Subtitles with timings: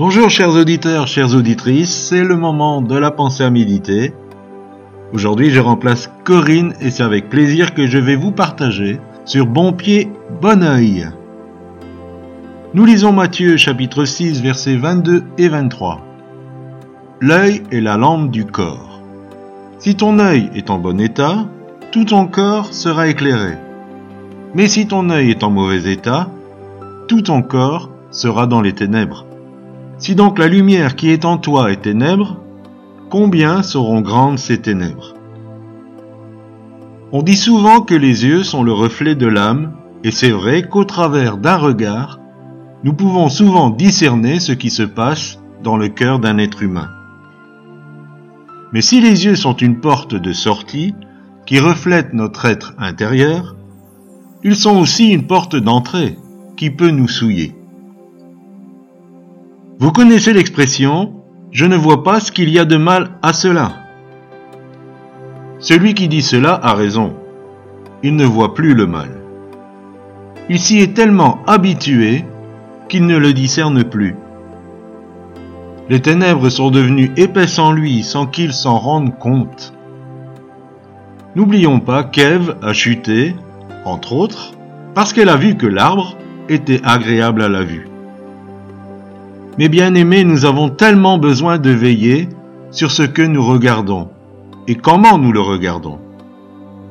[0.00, 4.14] Bonjour chers auditeurs, chères auditrices, c'est le moment de la pensée à méditer.
[5.12, 9.74] Aujourd'hui je remplace Corinne et c'est avec plaisir que je vais vous partager sur Bon
[9.74, 10.10] Pied,
[10.40, 11.06] Bon Oeil.
[12.72, 16.00] Nous lisons Matthieu chapitre 6 versets 22 et 23.
[17.20, 19.02] L'œil est la lampe du corps.
[19.80, 21.44] Si ton œil est en bon état,
[21.92, 23.52] tout ton corps sera éclairé.
[24.54, 26.30] Mais si ton œil est en mauvais état,
[27.06, 29.26] tout ton corps sera dans les ténèbres.
[30.00, 32.38] Si donc la lumière qui est en toi est ténèbres,
[33.10, 35.12] combien seront grandes ces ténèbres?
[37.12, 40.84] On dit souvent que les yeux sont le reflet de l'âme, et c'est vrai qu'au
[40.84, 42.18] travers d'un regard,
[42.82, 46.88] nous pouvons souvent discerner ce qui se passe dans le cœur d'un être humain.
[48.72, 50.94] Mais si les yeux sont une porte de sortie
[51.44, 53.54] qui reflète notre être intérieur,
[54.42, 56.16] ils sont aussi une porte d'entrée
[56.56, 57.59] qui peut nous souiller.
[59.80, 61.04] Vous connaissez l'expression⁇
[61.52, 63.72] Je ne vois pas ce qu'il y a de mal à cela⁇
[65.58, 67.14] Celui qui dit cela a raison.
[68.02, 69.08] Il ne voit plus le mal.
[70.50, 72.26] Il s'y est tellement habitué
[72.90, 74.16] qu'il ne le discerne plus.
[75.88, 79.72] Les ténèbres sont devenues épaisses en lui sans qu'il s'en rende compte.
[81.36, 83.34] N'oublions pas qu'Ève a chuté,
[83.86, 84.52] entre autres,
[84.94, 86.18] parce qu'elle a vu que l'arbre
[86.50, 87.89] était agréable à la vue.
[89.58, 92.28] Mais bien aimés, nous avons tellement besoin de veiller
[92.70, 94.08] sur ce que nous regardons
[94.68, 95.98] et comment nous le regardons.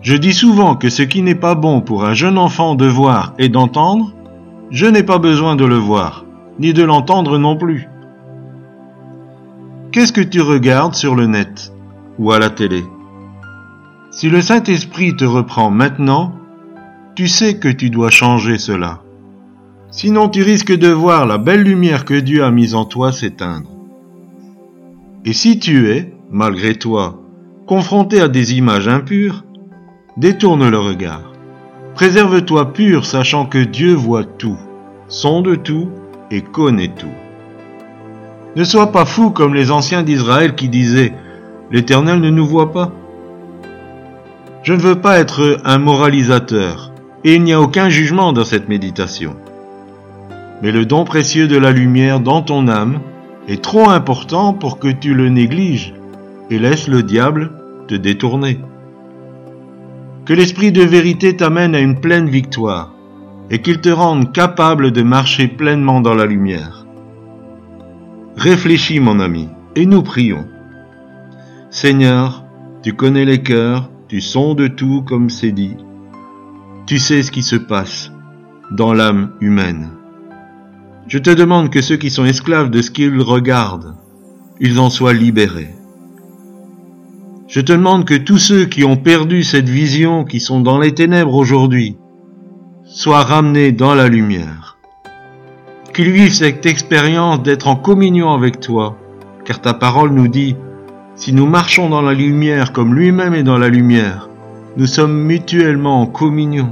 [0.00, 3.34] Je dis souvent que ce qui n'est pas bon pour un jeune enfant de voir
[3.38, 4.12] et d'entendre,
[4.70, 6.24] je n'ai pas besoin de le voir,
[6.58, 7.88] ni de l'entendre non plus.
[9.92, 11.72] Qu'est-ce que tu regardes sur le net
[12.18, 12.84] ou à la télé?
[14.10, 16.32] Si le Saint-Esprit te reprend maintenant,
[17.14, 19.00] tu sais que tu dois changer cela.
[19.96, 23.70] Sinon tu risques de voir la belle lumière que Dieu a mise en toi s'éteindre.
[25.24, 27.22] Et si tu es, malgré toi,
[27.66, 29.46] confronté à des images impures,
[30.18, 31.32] détourne le regard.
[31.94, 34.58] Préserve-toi pur, sachant que Dieu voit tout,
[35.08, 35.88] sonde tout
[36.30, 37.16] et connaît tout.
[38.54, 41.14] Ne sois pas fou comme les anciens d'Israël qui disaient
[41.70, 42.92] L'Éternel ne nous voit pas.
[44.62, 46.92] Je ne veux pas être un moralisateur,
[47.24, 49.36] et il n'y a aucun jugement dans cette méditation
[50.62, 53.00] mais le don précieux de la lumière dans ton âme
[53.48, 55.94] est trop important pour que tu le négliges
[56.50, 57.52] et laisses le diable
[57.88, 58.58] te détourner.
[60.24, 62.92] Que l'Esprit de vérité t'amène à une pleine victoire
[63.50, 66.86] et qu'il te rende capable de marcher pleinement dans la lumière.
[68.36, 70.46] Réfléchis mon ami et nous prions.
[71.70, 72.44] Seigneur,
[72.82, 75.76] tu connais les cœurs, tu sondes tout comme c'est dit.
[76.86, 78.12] Tu sais ce qui se passe
[78.70, 79.95] dans l'âme humaine.
[81.08, 83.94] Je te demande que ceux qui sont esclaves de ce qu'ils regardent,
[84.58, 85.72] ils en soient libérés.
[87.46, 90.94] Je te demande que tous ceux qui ont perdu cette vision, qui sont dans les
[90.94, 91.96] ténèbres aujourd'hui,
[92.84, 94.78] soient ramenés dans la lumière.
[95.94, 98.98] Qu'ils vivent cette expérience d'être en communion avec toi,
[99.44, 100.56] car ta parole nous dit,
[101.14, 104.28] si nous marchons dans la lumière comme lui-même est dans la lumière,
[104.76, 106.68] nous sommes mutuellement en communion.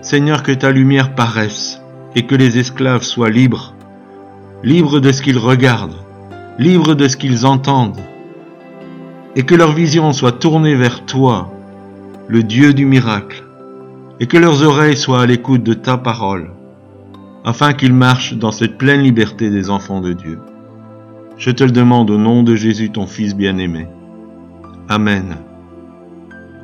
[0.00, 1.81] Seigneur, que ta lumière paraisse
[2.14, 3.74] et que les esclaves soient libres,
[4.62, 5.98] libres de ce qu'ils regardent,
[6.58, 8.00] libres de ce qu'ils entendent,
[9.34, 11.52] et que leur vision soit tournée vers toi,
[12.28, 13.44] le Dieu du miracle,
[14.20, 16.50] et que leurs oreilles soient à l'écoute de ta parole,
[17.44, 20.38] afin qu'ils marchent dans cette pleine liberté des enfants de Dieu.
[21.38, 23.88] Je te le demande au nom de Jésus, ton Fils bien-aimé.
[24.88, 25.38] Amen.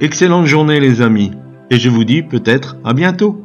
[0.01, 1.33] Excellente journée les amis,
[1.71, 3.45] et je vous dis peut-être à bientôt.